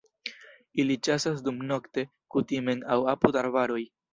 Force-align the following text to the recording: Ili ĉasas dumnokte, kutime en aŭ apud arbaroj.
Ili 0.83 0.95
ĉasas 1.09 1.45
dumnokte, 1.49 2.07
kutime 2.37 2.77
en 2.79 2.83
aŭ 2.97 3.01
apud 3.17 3.39
arbaroj. 3.45 3.83